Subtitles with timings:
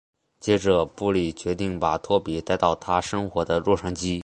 [0.39, 4.19] 接着布莉决定把拖比带到他生活的洛杉矶。